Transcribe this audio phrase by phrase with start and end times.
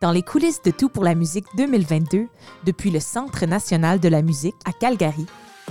[0.00, 2.26] Dans les coulisses de Tout pour la musique 2022,
[2.64, 5.26] depuis le Centre national de la musique à Calgary,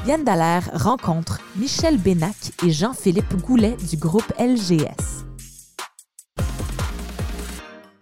[0.06, 5.26] Yann Dallaire rencontre Michel Bénac et Jean-Philippe Goulet du groupe LGS.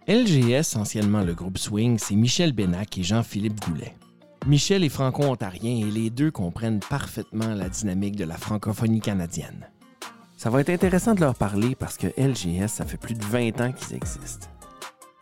[0.07, 3.95] LGS, anciennement le groupe Swing, c'est Michel Bénac et Jean-Philippe Goulet.
[4.45, 9.67] Michel est franco-ontarien et les deux comprennent parfaitement la dynamique de la francophonie canadienne.
[10.35, 13.61] Ça va être intéressant de leur parler parce que LGS, ça fait plus de 20
[13.61, 14.47] ans qu'ils existent.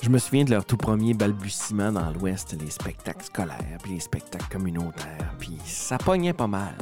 [0.01, 3.99] Je me souviens de leur tout premier balbutiement dans l'Ouest, les spectacles scolaires, puis les
[3.99, 6.75] spectacles communautaires, puis ça pognait pas mal.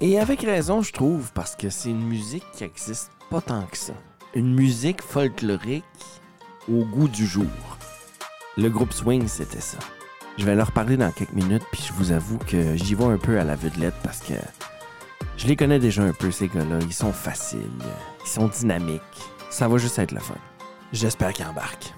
[0.00, 3.76] Et avec raison, je trouve, parce que c'est une musique qui existe pas tant que
[3.76, 3.92] ça.
[4.34, 5.84] Une musique folklorique
[6.68, 7.46] au goût du jour.
[8.56, 9.78] Le groupe Swing, c'était ça.
[10.36, 13.18] Je vais leur parler dans quelques minutes, puis je vous avoue que j'y vais un
[13.18, 14.34] peu à la vue de lettre parce que
[15.36, 16.80] je les connais déjà un peu, ces gars-là.
[16.82, 17.70] Ils sont faciles,
[18.24, 19.02] ils sont dynamiques.
[19.48, 20.34] Ça va juste être le fun.
[20.92, 21.94] J'espère qu'ils embarquent.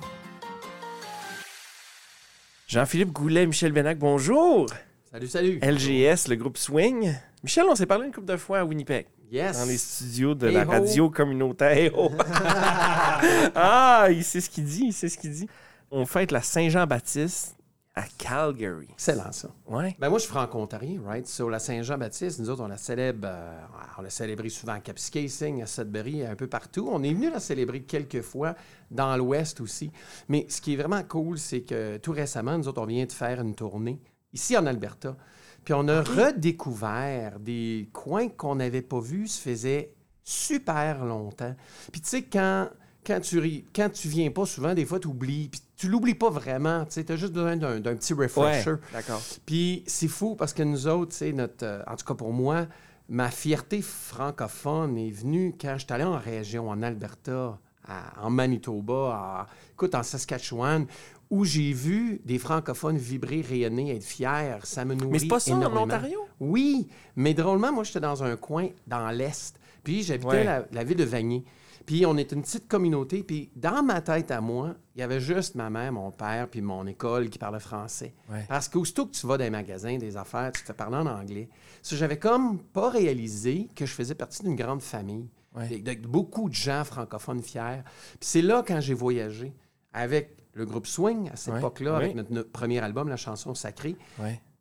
[2.70, 4.66] Jean-Philippe Goulet, Michel Benac, bonjour.
[5.10, 5.58] Salut, salut.
[5.60, 7.12] LGS, le groupe Swing.
[7.42, 9.06] Michel, on s'est parlé une couple de fois à Winnipeg.
[9.28, 9.58] Yes.
[9.58, 10.70] Dans les studios de Hey la ho.
[10.70, 11.76] radio communautaire.
[11.76, 11.90] Hey
[13.56, 15.48] ah, il sait ce qu'il dit, il sait ce qu'il dit.
[15.90, 17.56] On fête la Saint-Jean-Baptiste
[18.00, 18.88] à Calgary.
[18.92, 19.50] Excellent, ça.
[19.66, 19.94] Ouais.
[19.98, 21.26] Ben moi, je suis franco-ontarien, right?
[21.26, 23.60] Sur la Saint-Jean-Baptiste, nous autres, on la célèbre, euh,
[23.98, 26.88] on l'a célébré souvent à Kapuskasing, à Sudbury, un peu partout.
[26.90, 28.54] On est venu la célébrer quelques fois
[28.90, 29.92] dans l'Ouest aussi.
[30.28, 33.12] Mais ce qui est vraiment cool, c'est que tout récemment, nous autres, on vient de
[33.12, 34.00] faire une tournée
[34.32, 35.16] ici en Alberta.
[35.64, 41.54] Puis on a redécouvert des coins qu'on n'avait pas vus, ça faisait super longtemps.
[41.92, 42.70] Puis tu sais, quand,
[43.06, 45.48] quand, tu, ris- quand tu viens pas souvent, des fois, tu oublies.
[45.48, 46.84] Puis tu l'oublies pas vraiment.
[46.84, 48.74] Tu as juste besoin d'un petit refresher.
[48.92, 49.20] d'accord.
[49.46, 52.66] Puis c'est fou parce que nous autres, notre, euh, en tout cas pour moi,
[53.08, 58.30] ma fierté francophone est venue quand je suis allé en région, en Alberta, à- en
[58.30, 60.86] Manitoba, à- écoute, en Saskatchewan,
[61.30, 64.58] où j'ai vu des francophones vibrer, rayonner, être fiers.
[64.64, 65.84] Ça me nourrit Mais c'est pas ça en énormément.
[65.84, 66.18] Ontario?
[66.40, 69.56] Oui, mais drôlement, moi, j'étais dans un coin dans l'Est.
[69.82, 70.44] Puis j'habitais Ouais.
[70.44, 71.44] la, la ville de Vanier.
[71.86, 73.22] Puis on était une petite communauté.
[73.22, 76.60] Puis dans ma tête à moi, il y avait juste ma mère, mon père, puis
[76.60, 78.14] mon école qui parlait français.
[78.30, 78.44] Ouais.
[78.48, 81.06] Parce qu'aussitôt que tu vas dans les magasins, des affaires, tu te fais parler en
[81.06, 81.48] anglais.
[81.82, 85.28] J'avais comme pas réalisé que je faisais partie d'une grande famille.
[85.54, 85.80] Ouais.
[85.80, 87.82] De beaucoup de gens francophones fiers.
[88.20, 89.52] Puis c'est là, quand j'ai voyagé
[89.92, 91.58] avec le groupe Swing, à cette Ouais.
[91.60, 93.96] époque-là, avec notre, notre premier album, La chanson sacrée,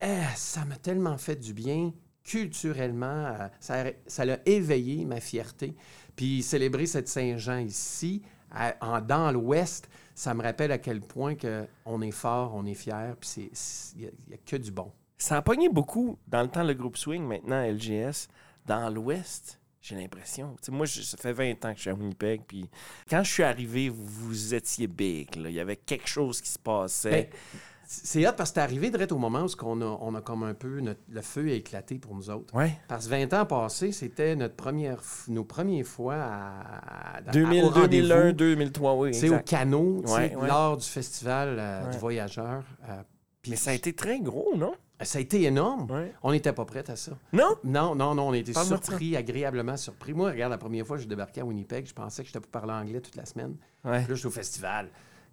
[0.01, 1.91] eh, ça m'a tellement fait du bien
[2.29, 3.25] culturellement.
[3.27, 5.75] euh, ça, a- ça l'a éveillé ma fierté.
[6.15, 11.35] Puis célébrer cette Saint-Jean ici, à- en, dans l'Ouest, ça me rappelle à quel point
[11.35, 13.49] que on est fort, on est fier, puis
[13.97, 14.91] il n'y a, que du bon.
[15.17, 18.27] Ça a pogné beaucoup dans le temps le groupe Swing, maintenant LGS,
[18.65, 19.59] dans l'Ouest.
[19.81, 20.55] J'ai l'impression.
[20.69, 22.41] Moi, je- ça fait 20 ans que je suis à Winnipeg.
[22.45, 22.69] Puis
[23.09, 25.35] quand je suis arrivé, vous, vous étiez big.
[25.37, 25.49] là.
[25.49, 27.29] Il y avait quelque chose qui se passait.
[27.31, 27.59] Ben,
[27.91, 30.43] c'est hot parce que c'est arrivé direct au moment où on a, on a comme
[30.43, 32.53] un peu notre- le feu a éclaté pour nous autres.
[32.55, 32.77] ouais.
[32.87, 37.69] Parce que 20 ans passés, c'était notre première, nos premières fois à, à- 2000, au
[37.69, 38.07] rendez-vous.
[38.07, 39.13] 2001, 2003, oui.
[39.15, 40.47] C'est au canot, Ouais, ouais.
[40.47, 42.63] lors du festival euh, du voyageur.
[42.87, 43.01] euh,
[43.47, 44.73] Mais ça a été très gros, non?
[45.01, 45.87] ça a été énorme.
[46.21, 47.13] On n'était pas prêts à ça.
[47.33, 47.55] Non?
[47.63, 48.89] Non, non, non, on a été Parle-moi de ça.
[48.91, 50.13] surpris, agréablement surpris.
[50.13, 52.51] Moi, regarde, la première fois que je débarquais à Winnipeg, je pensais que j'étais pour
[52.51, 53.55] parler anglais toute la semaine.
[53.81, 54.89] Puis là, je suis au festival.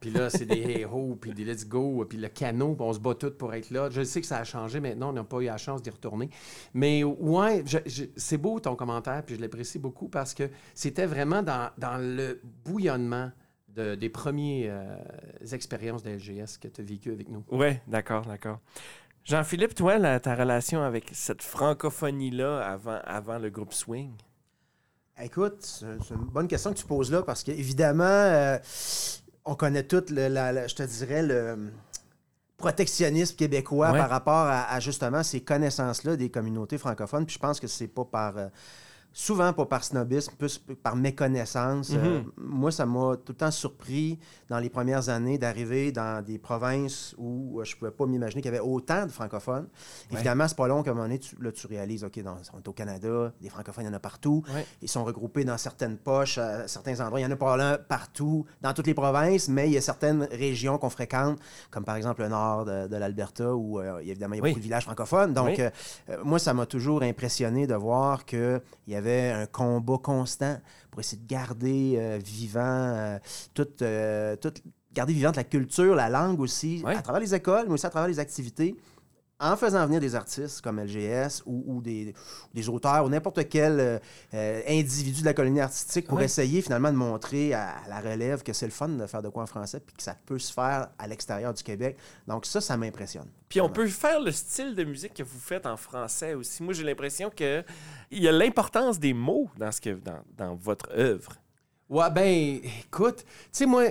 [0.07, 3.01] Puis là, c'est des héros, puis des let's go, puis le canot, puis on se
[3.01, 3.91] bat tous pour être là.
[3.91, 6.31] Je sais que ça a changé maintenant, on n'a pas eu la chance d'y retourner.
[6.75, 11.07] Mais ouais, je- je- c'est beau ton commentaire, puis je l'apprécie beaucoup parce que c'était
[11.07, 13.33] vraiment dans, dans le bouillonnement
[13.69, 14.97] de- des premières
[15.53, 17.43] expériences de LGS que tu as vécues avec nous.
[17.51, 18.61] Ouais, d'accord, d'accord.
[19.25, 24.13] Jean-Philippe, toi, la- ta relation avec cette francophonie-là avant, avant le groupe Swing?
[25.21, 28.59] Écoute, c'est c'est une bonne question que tu poses là parce qu'évidemment, euh,
[29.47, 31.73] on connaît tout, le, la- la- je te dirais, le
[32.57, 33.99] protectionnisme québécois Ouais.
[33.99, 37.27] par rapport à, à, justement ces connaissances-là des communautés francophones.
[37.27, 38.37] Puis je pense que c'est pas par.
[38.39, 38.49] euh,
[39.19, 41.93] souvent pas par snobisme, plus par méconnaissance.
[41.95, 44.19] Euh, moi, ça m'a tout le temps surpris
[44.51, 48.53] dans les premières années d'arriver dans des provinces où euh, je pouvais pas m'imaginer qu'il
[48.53, 49.69] y avait autant de francophones.
[50.13, 52.59] Évidemment, c'est pas long qu'à un moment donné, tu, là, tu réalises, OK, dans, on
[52.59, 54.43] est au Canada, des francophones, il y en a partout.
[54.55, 54.67] Ouais.
[54.83, 57.19] Ils sont regroupés dans certaines poches, à certains endroits.
[57.19, 59.81] Il y en a pas là partout, dans toutes les provinces, mais il y a
[59.81, 61.39] certaines régions qu'on fréquente,
[61.71, 64.51] comme par exemple le nord de, de l'Alberta, où euh, évidemment, il y a Oui.
[64.51, 65.33] beaucoup de villages francophones.
[65.33, 65.57] Donc, Oui.
[66.11, 70.59] euh, moi, ça m'a toujours impressionné de voir qu'il y avait un combat constant
[70.91, 73.19] pour essayer de garder euh, vivant euh,
[73.55, 74.63] toute, euh, toute-
[74.93, 78.09] garder vivante la culture, la langue aussi, à travers les écoles, mais aussi à travers
[78.09, 78.75] les activités.
[79.39, 82.15] En faisant venir des artistes comme LGS ou, ou des,
[82.55, 83.99] des auteurs ou n'importe quel euh,
[84.33, 86.25] euh, individu de la colonie artistique pour Ouais.
[86.25, 89.29] essayer finalement de montrer à, à la relève que c'est le fun de faire de
[89.29, 91.99] quoi en français puis que ça peut se faire à l'extérieur du Québec.
[92.27, 93.29] Donc ça, ça m'impressionne.
[93.49, 96.63] Puis on peut faire le style de musique que vous faites en français aussi.
[96.63, 97.63] Moi, j'ai l'impression que
[98.11, 101.33] il y a l'importance des mots dans, ce que, dans, dans votre œuvre.
[101.89, 103.85] Ouais, ben, écoute, tu sais, moi,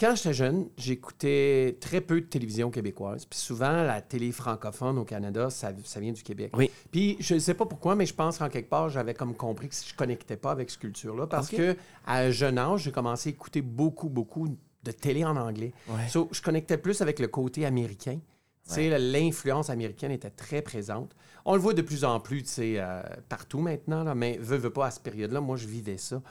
[0.00, 3.26] quand j'étais jeune, j'écoutais très peu de télévision québécoise.
[3.26, 6.52] Puis souvent, la télé francophone au Canada, ça, ça vient du Québec.
[6.56, 6.70] Oui.
[6.90, 9.68] Puis je ne sais pas pourquoi, mais je pense qu'en quelque part, j'avais comme compris
[9.68, 11.26] que je ne connectais pas avec cette culture-là.
[11.26, 11.56] Parce Ok.
[11.58, 11.76] que
[12.06, 14.48] à un jeune âge, j'ai commencé à écouter beaucoup, beaucoup
[14.82, 15.72] de télé en anglais.
[15.88, 16.08] Ouais.
[16.08, 18.18] So, je connectais plus avec le côté américain.
[18.66, 21.14] Tu sais, L'influence américaine était très présente.
[21.44, 24.86] On le voit de plus en plus euh, partout maintenant, là, mais veux, veux pas
[24.86, 26.22] à cette période-là, moi, je vivais ça.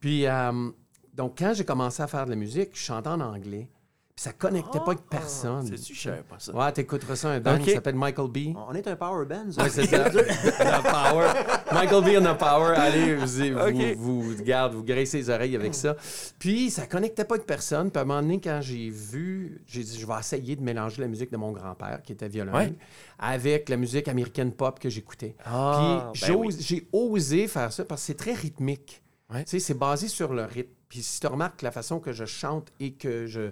[0.00, 0.70] Puis, euh,
[1.14, 3.68] donc, quand j'ai commencé à faire de la musique, je chantais en anglais.
[4.16, 5.66] Puis ça connectait pas avec personne.
[5.76, 6.54] C'est savais pas ça?
[6.54, 7.62] Ouais, t'écouteras ça, un band Ok.
[7.62, 8.56] qui s'appelle Michael B.
[8.56, 9.50] On est un power band.
[9.50, 9.64] ça.
[9.64, 10.08] Ouais, c'est ça.
[10.82, 11.26] Power.
[11.72, 12.08] Michael B.
[12.22, 12.76] on a power.
[12.76, 15.96] Allez, vous, vous, vous, vous, regarde, vous graissez les oreilles avec ça.
[16.38, 17.90] Puis, ça connectait pas avec personne.
[17.90, 21.02] Puis, à un moment donné, quand j'ai vu, j'ai dit, je vais essayer de mélanger
[21.02, 22.72] la musique de mon grand-père, qui était violon, Ouais.
[23.18, 25.34] avec la musique américaine pop que j'écoutais.
[25.44, 29.02] Ah, Puis, ben j'ai osé faire ça parce que c'est très rythmique.
[29.34, 29.44] Ouais.
[29.46, 30.70] C'est basé sur le rythme.
[30.88, 33.50] Puis, si tu remarques la façon que je chante et que je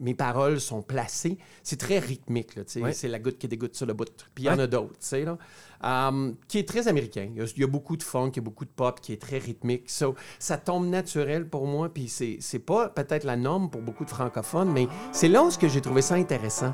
[0.00, 2.50] mes paroles sont placées, c'est très rythmique.
[2.76, 2.92] Ouais.
[2.92, 4.10] C'est la goutte qui dégoûte sur le bout.
[4.34, 5.38] Puis il y en a d'autres, tu sais, là,
[5.84, 7.28] Um, qui est très américain.
[7.30, 9.00] Il y, a, il y a beaucoup de funk, il y a beaucoup de pop
[9.00, 9.90] qui est très rythmique.
[9.90, 14.06] So, ça tombe naturel pour moi, puis c'est c'est pas peut-être la norme pour beaucoup
[14.06, 16.72] de francophones, mais c'est là où ce que j'ai trouvé ça intéressant.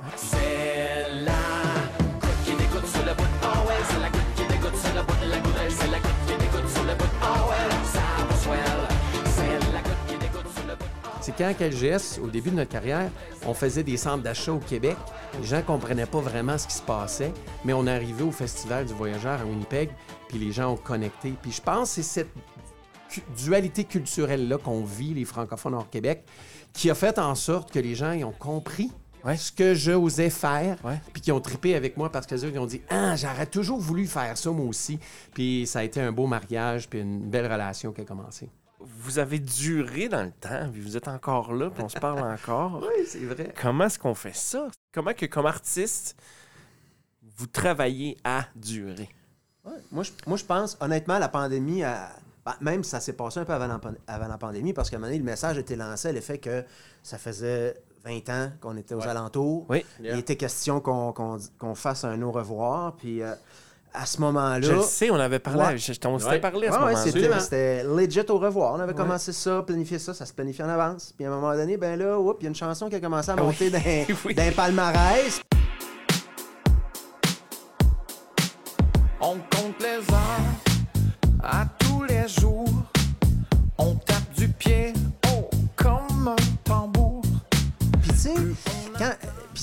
[11.38, 13.08] C'est quand, à LGS, au début de notre carrière,
[13.46, 14.96] on faisait des centres d'achat au Québec.
[15.40, 17.32] Les gens comprenaient pas vraiment ce qui se passait,
[17.64, 19.90] mais on est arrivé au Festival du Voyageur à Winnipeg,
[20.28, 21.34] puis les gens ont connecté.
[21.40, 26.24] Puis je pense que c'est cette dualité culturelle-là qu'on vit, les francophones hors Québec,
[26.72, 28.90] qui a fait en sorte que les gens ils ont compris
[29.22, 29.36] Ouais.
[29.36, 30.78] ce que j'osais faire,
[31.12, 34.36] puis qui ont trippé avec moi parce qu'ils ont dit Ah, j'aurais toujours voulu faire
[34.38, 34.98] ça, moi aussi.
[35.34, 38.48] Puis ça a été un beau mariage, puis une belle relation qui a commencé.
[38.80, 42.20] Vous avez duré dans le temps, puis vous êtes encore là, puis on se parle
[42.20, 42.80] encore.
[42.82, 43.52] Oui, c'est vrai.
[43.60, 44.68] Comment est-ce qu'on fait ça?
[44.92, 46.16] Comment que, comme artiste,
[47.36, 49.08] vous travaillez à durer?
[49.64, 49.72] Ouais.
[49.92, 52.10] Moi, je, moi, je pense, honnêtement, la pandémie, a-
[52.44, 54.96] bah, même ça s'est passé un peu avant la, pan- avant la pandémie, parce qu'à
[54.96, 56.64] un moment donné, le message a été lancé à l'effet que
[57.02, 57.74] ça faisait
[58.04, 59.66] 20 ans qu'on était aux alentours.
[59.68, 59.84] Oui.
[60.00, 60.14] Yeah.
[60.14, 62.96] Il était question qu'on fasse un au revoir.
[62.96, 63.34] Puis euh,
[63.92, 64.60] à ce moment-là.
[64.60, 65.78] Je le sais, on avait parlé, Ouais.
[65.78, 66.38] je- on s'était Ouais.
[66.40, 67.40] parlé à ce Ouais, ouais, moment-là.
[67.40, 68.75] c'était legit au revoir.
[68.75, 71.12] On avait commencé ça, planifié ça, ça se planifiait en avance.
[71.16, 73.00] Puis à un moment donné, ben là, oups, il y a une chanson qui a
[73.00, 73.46] commencé à Ah oui.
[73.46, 74.34] monter d'un Oui.
[74.34, 75.40] d'un palmarès.
[79.20, 82.69] On compte les heures à tous les jours.
[83.78, 83.94] On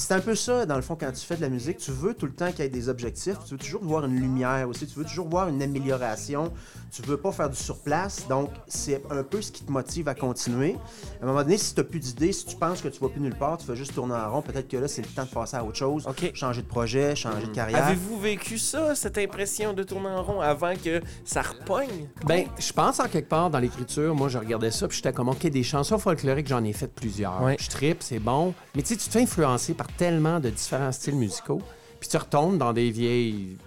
[0.07, 2.13] c'est un peu ça, dans le fond, quand tu fais de la musique, tu veux
[2.13, 4.87] tout le temps qu'il y ait des objectifs, tu veux toujours voir une lumière aussi,
[4.87, 6.53] tu veux toujours voir une amélioration,
[6.93, 10.15] tu veux pas faire du surplace, donc c'est un peu ce qui te motive à
[10.15, 10.77] continuer.
[11.19, 13.09] À un moment donné, si tu n'as plus d'idées, si tu penses que tu vas
[13.09, 15.25] plus nulle part, tu vas juste tourner en rond, peut-être que là, c'est le temps
[15.25, 17.87] de passer à autre chose, changer de projet, changer de carrière.
[17.87, 22.07] Avez-vous vécu ça, cette impression de tourner en rond avant que ça repogne?
[22.25, 25.27] Ben, je pense en quelque part dans l'écriture, moi je regardais ça, puis j'étais comme
[25.27, 27.43] OK, des chansons folkloriques, j'en ai fait plusieurs.
[27.43, 27.57] Ouais.
[27.59, 28.53] Je tripe, c'est bon.
[28.73, 31.61] Mais tu sais, tu te fais influencer par tellement de différents styles musicaux,
[31.99, 33.57] puis tu retombes dans des vieilles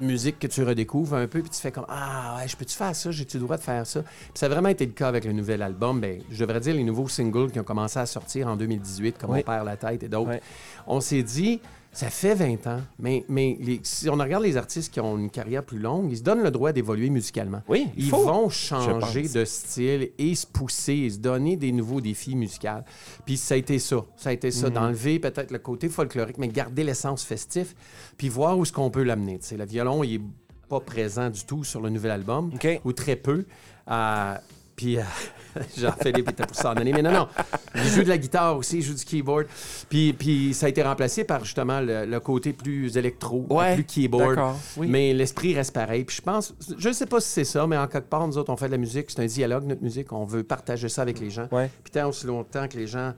[0.00, 2.94] musiques que tu redécouvres un peu, puis tu fais comme Ah, ouais, je peux-tu faire
[2.94, 3.10] ça?
[3.10, 4.02] J'ai-tu le droit de faire ça?
[4.02, 6.00] Puis ça a vraiment été le cas avec le nouvel album.
[6.00, 9.30] Ben, je devrais dire les nouveaux singles qui ont commencé à sortir en 2018, comme
[9.30, 9.40] Oui.
[9.40, 10.40] On perd la tête et d'autres.
[10.86, 11.60] On s'est dit,
[11.92, 15.28] ça fait 20 ans, mais, mais les- si on regarde les artistes qui ont une
[15.30, 17.60] carrière plus longue, ils se donnent le droit d'évoluer musicalement.
[17.68, 21.70] Oui, il Ils faut, vont changer de style et se pousser et se donner des
[21.70, 22.68] nouveaux défis musicaux.
[23.26, 24.04] Puis ça a été ça.
[24.16, 24.74] Ça a été ça, Mhm.
[24.74, 27.74] d'enlever peut-être le côté folklorique, mais garder l'essence festif,
[28.16, 29.38] puis voir où est-ce qu'on peut l'amener.
[29.56, 30.20] Le violon, il est
[30.68, 32.50] pas présent du tout sur le nouvel album,
[32.84, 33.44] ou très peu.
[33.90, 34.34] Euh,
[34.76, 35.02] puis euh,
[35.76, 36.92] Jean-Philippe était pour s'en donner.
[36.92, 37.28] Mais non, non.
[37.74, 39.46] Il joue de la guitare aussi, il joue du keyboard.
[39.88, 43.84] Puis, puis ça a été remplacé par justement le, le côté plus électro, Ouais, plus
[43.84, 44.38] keyboard.
[44.76, 44.86] oui.
[44.88, 46.04] Mais l'esprit reste pareil.
[46.04, 48.38] Puis je pense, je ne sais pas si c'est ça, mais en quelque part, nous
[48.38, 49.10] autres, on fait de la musique.
[49.10, 50.12] C'est un dialogue, notre musique.
[50.12, 51.48] On veut partager ça avec les gens.
[51.52, 51.70] Ouais.
[51.84, 53.12] Puis tant aussi longtemps que les gens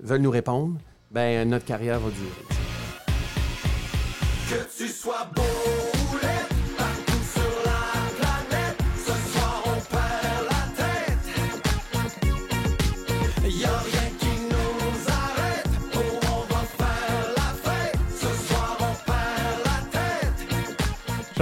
[0.00, 0.76] veulent nous répondre,
[1.10, 2.62] ben notre carrière va durer.
[4.50, 5.42] Que tu sois beau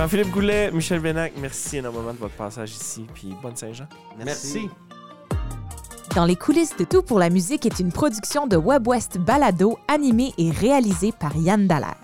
[0.00, 3.04] Jean-Philippe Goulet, Michel Benac, merci énormément de votre passage ici.
[3.12, 3.86] Puis bonne Saint-Jean.
[4.16, 4.70] Merci.
[6.16, 10.32] Dans les coulisses de Tout pour la musique est une production de WebWest Balado animée
[10.38, 11.98] et réalisée par Yann Dallaire.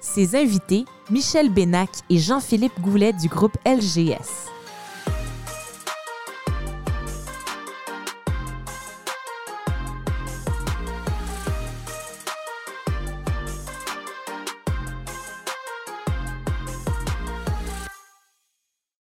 [0.00, 4.48] Ses invités, Michel Benac et Jean-Philippe Goulet du groupe LGS.